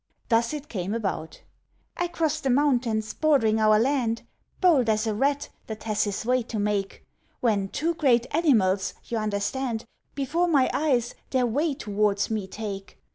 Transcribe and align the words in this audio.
Thus 0.29 0.51
it 0.51 0.67
came 0.67 0.95
about 0.95 1.43
"I 1.95 2.07
crossed 2.07 2.41
the 2.43 2.49
mountains 2.49 3.13
bordering 3.13 3.59
our 3.59 3.77
land, 3.77 4.23
Bold 4.59 4.89
as 4.89 5.05
a 5.05 5.13
Rat 5.13 5.49
that 5.67 5.83
has 5.83 6.05
his 6.05 6.25
way 6.25 6.41
to 6.41 6.57
make; 6.57 7.05
When 7.39 7.67
two 7.67 7.93
great 7.93 8.25
animals, 8.33 8.95
you 9.05 9.17
understand, 9.19 9.85
Before 10.15 10.47
my 10.47 10.71
eyes, 10.73 11.13
their 11.29 11.45
way 11.45 11.75
towards 11.75 12.31
me 12.31 12.47
take. 12.47 12.97